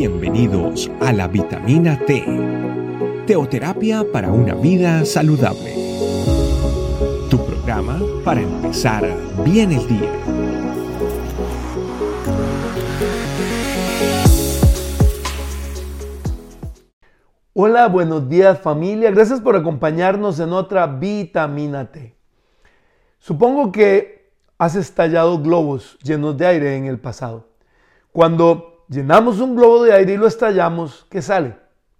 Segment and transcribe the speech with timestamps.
[0.00, 2.24] Bienvenidos a la vitamina T,
[3.26, 5.74] teoterapia para una vida saludable.
[7.28, 9.06] Tu programa para empezar
[9.44, 10.10] bien el día.
[17.52, 19.10] Hola, buenos días familia.
[19.10, 22.16] Gracias por acompañarnos en otra vitamina T.
[23.18, 27.50] Supongo que has estallado globos llenos de aire en el pasado.
[28.12, 31.56] Cuando llenamos un globo de aire y lo estallamos, ¿qué sale?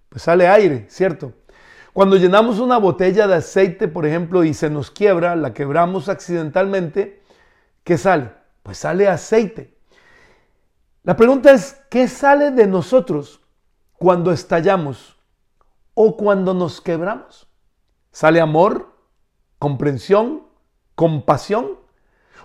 [0.09, 1.33] Pues sale aire, ¿cierto?
[1.93, 7.23] Cuando llenamos una botella de aceite, por ejemplo, y se nos quiebra, la quebramos accidentalmente,
[7.85, 8.33] ¿qué sale?
[8.63, 9.77] Pues sale aceite.
[11.03, 13.41] La pregunta es, ¿qué sale de nosotros
[13.97, 15.17] cuando estallamos
[15.95, 17.49] o cuando nos quebramos?
[18.11, 18.97] ¿Sale amor,
[19.59, 20.43] comprensión,
[20.95, 21.79] compasión?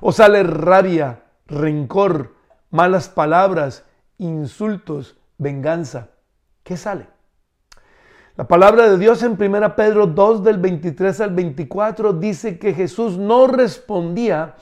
[0.02, 2.36] ¿O sale rabia, rencor,
[2.70, 3.84] malas palabras,
[4.18, 6.10] insultos, venganza.
[6.64, 7.08] ¿Qué sale?
[8.38, 13.18] La palabra de Dios en 1 Pedro 2 del 23 al 24 dice que Jesús
[13.18, 14.56] no respondía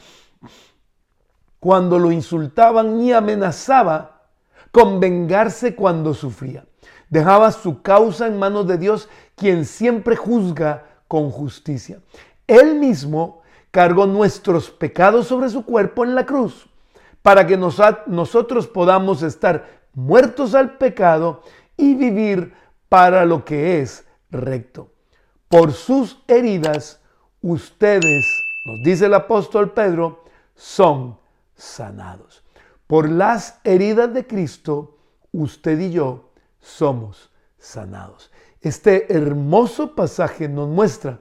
[1.59, 4.27] cuando lo insultaban ni amenazaba
[4.71, 6.65] con vengarse cuando sufría.
[7.09, 11.99] Dejaba su causa en manos de Dios, quien siempre juzga con justicia.
[12.47, 16.67] Él mismo cargó nuestros pecados sobre su cuerpo en la cruz
[17.23, 21.41] para que nosotros podamos estar muertos al pecado
[21.77, 22.53] y vivir
[22.89, 24.91] para lo que es recto.
[25.47, 27.01] Por sus heridas,
[27.41, 28.25] ustedes,
[28.65, 31.17] nos dice el apóstol Pedro, son
[31.55, 32.43] sanados.
[32.87, 34.97] Por las heridas de Cristo,
[35.31, 36.29] usted y yo
[36.59, 38.31] somos sanados.
[38.59, 41.19] Este hermoso pasaje nos muestra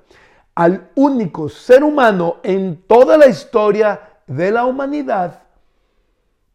[0.54, 5.42] al único ser humano en toda la historia de la humanidad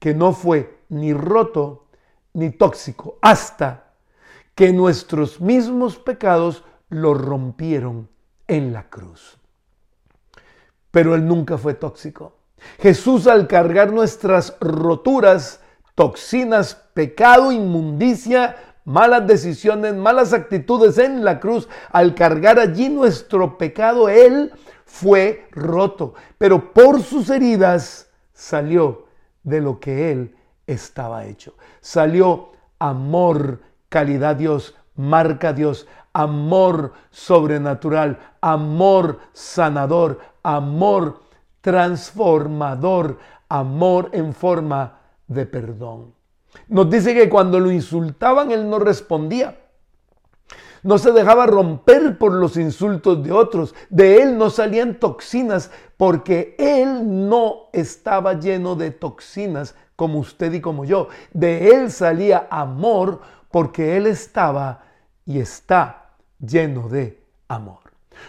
[0.08, 1.88] que no fue ni roto
[2.32, 3.92] ni tóxico, hasta
[4.56, 8.08] que nuestros mismos pecados lo rompieron
[8.48, 9.38] en la cruz.
[10.92, 12.38] Pero Él nunca fue tóxico.
[12.80, 15.60] Jesús al cargar nuestras roturas,
[15.94, 24.08] toxinas, pecado, inmundicia, malas decisiones, malas actitudes en la cruz, al cargar allí nuestro pecado,
[24.08, 24.54] Él
[24.86, 26.14] fue roto.
[26.38, 29.07] Pero por sus heridas salió
[29.48, 30.36] de lo que Él
[30.68, 31.54] estaba hecho.
[31.80, 41.22] Salió amor, calidad Dios, marca Dios, amor sobrenatural, amor sanador, amor
[41.62, 46.14] transformador, amor en forma de perdón.
[46.68, 49.58] Nos dice que cuando lo insultaban, Él no respondía.
[50.84, 53.76] No se dejaba romper por los insultos de otros.
[53.90, 60.62] De él no salían toxinas porque él no estaba lleno de toxinas como usted y
[60.62, 61.08] como yo.
[61.34, 63.22] De él salía amor
[63.52, 64.84] porque él estaba
[65.26, 67.80] y está lleno de amor.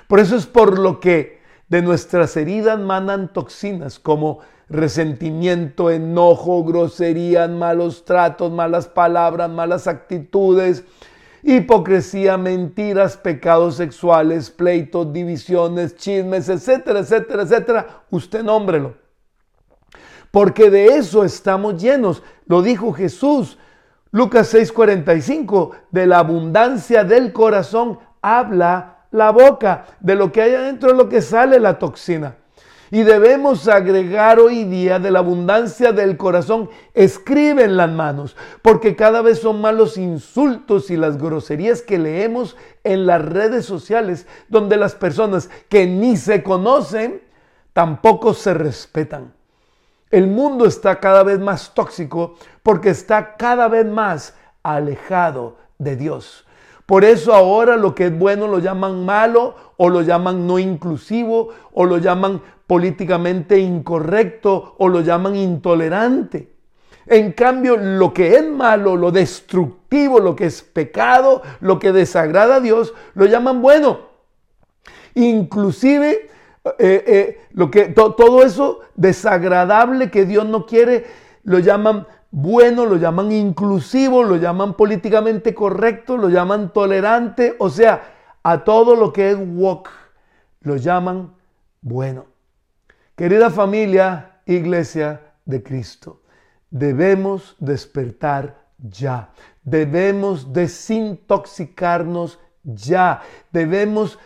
[0.06, 1.38] Por eso es por lo que
[1.68, 10.84] de nuestras heridas manan toxinas como resentimiento, enojo, groserías, malos tratos, malas palabras, malas actitudes,
[11.42, 18.94] hipocresía, mentiras, pecados sexuales, pleitos, divisiones, chismes, etcétera, etcétera, etcétera, usted nómbrelo.
[20.30, 22.22] Porque de eso estamos llenos.
[22.46, 23.58] Lo dijo Jesús.
[24.10, 30.90] Lucas 6:45, de la abundancia del corazón habla la boca, de lo que hay adentro
[30.90, 32.36] es lo que sale la toxina.
[32.90, 38.96] Y debemos agregar hoy día de la abundancia del corazón, escribe en las manos, porque
[38.96, 44.26] cada vez son más los insultos y las groserías que leemos en las redes sociales,
[44.48, 47.22] donde las personas que ni se conocen
[47.74, 49.34] tampoco se respetan.
[50.10, 56.46] El mundo está cada vez más tóxico porque está cada vez más alejado de Dios.
[56.88, 61.50] Por eso ahora lo que es bueno lo llaman malo o lo llaman no inclusivo
[61.74, 66.50] o lo llaman políticamente incorrecto o lo llaman intolerante.
[67.04, 72.54] En cambio, lo que es malo, lo destructivo, lo que es pecado, lo que desagrada
[72.54, 74.00] a Dios, lo llaman bueno.
[75.14, 76.30] Inclusive
[76.78, 81.04] eh, eh, lo que, todo eso desagradable que Dios no quiere,
[81.44, 88.14] lo llaman bueno, lo llaman inclusivo, lo llaman políticamente correcto, lo llaman tolerante, o sea,
[88.42, 89.90] a todo lo que es woke,
[90.60, 91.34] lo llaman
[91.80, 92.26] bueno.
[93.16, 96.22] Querida familia, iglesia de Cristo,
[96.70, 99.30] debemos despertar ya.
[99.64, 103.22] Debemos desintoxicarnos ya.
[103.52, 104.18] Debemos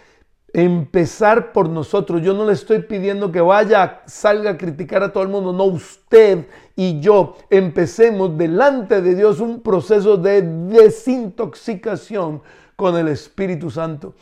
[0.53, 2.23] empezar por nosotros.
[2.23, 5.53] Yo no le estoy pidiendo que vaya, salga a criticar a todo el mundo.
[5.53, 6.47] No, usted
[6.77, 12.43] y yo empecemos delante de Dios un proceso de desintoxicación
[12.77, 14.15] con el Espíritu Santo.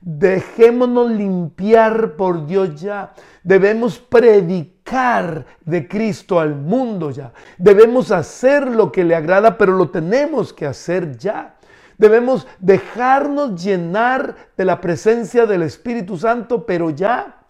[0.00, 3.14] Dejémonos limpiar por Dios ya.
[3.42, 7.32] Debemos predicar de Cristo al mundo ya.
[7.56, 11.57] Debemos hacer lo que le agrada, pero lo tenemos que hacer ya.
[11.98, 17.42] Debemos dejarnos llenar de la presencia del Espíritu Santo, pero ya.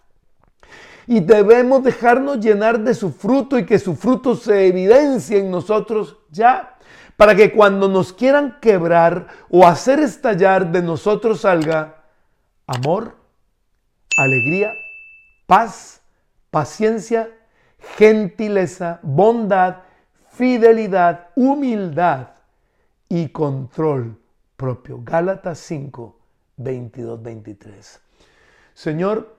[1.05, 6.17] Y debemos dejarnos llenar de su fruto y que su fruto se evidencie en nosotros
[6.31, 6.77] ya.
[7.15, 12.03] Para que cuando nos quieran quebrar o hacer estallar de nosotros salga
[12.65, 13.17] amor,
[14.17, 14.71] alegría,
[15.45, 16.01] paz,
[16.49, 17.29] paciencia,
[17.97, 19.77] gentileza, bondad,
[20.31, 22.29] fidelidad, humildad
[23.09, 24.18] y control
[24.59, 24.99] propio.
[25.03, 26.19] Gálatas 5,
[26.57, 28.01] 22, 23.
[28.73, 29.37] Señor,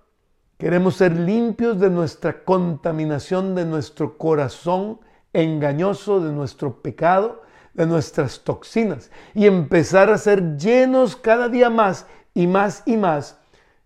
[0.59, 4.99] queremos ser limpios de nuestra contaminación, de nuestro corazón
[5.35, 7.43] engañoso, de nuestro pecado,
[7.75, 13.39] de nuestras toxinas y empezar a ser llenos cada día más y más y más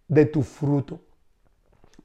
[0.06, 1.00] de tu fruto.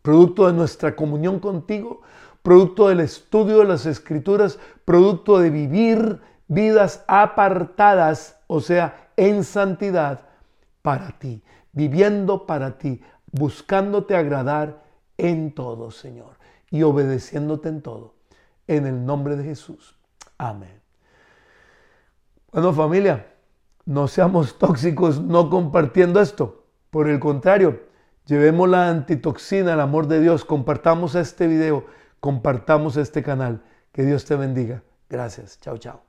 [0.01, 2.01] Producto de nuestra comunión contigo,
[2.41, 10.21] producto del estudio de las escrituras, producto de vivir vidas apartadas, o sea, en santidad
[10.81, 11.43] para ti,
[11.73, 13.01] viviendo para ti,
[13.31, 14.83] buscándote agradar
[15.17, 16.37] en todo, Señor,
[16.71, 18.15] y obedeciéndote en todo.
[18.67, 19.97] En el nombre de Jesús.
[20.37, 20.79] Amén.
[22.51, 23.27] Bueno, familia,
[23.85, 26.63] no seamos tóxicos no compartiendo esto.
[26.89, 27.81] Por el contrario,
[28.25, 30.45] llevemos la antitoxina al amor de Dios.
[30.45, 31.85] Compartamos este video,
[32.19, 33.63] compartamos este canal.
[33.91, 34.81] Que Dios te bendiga.
[35.09, 35.59] Gracias.
[35.59, 36.08] Chao, chao.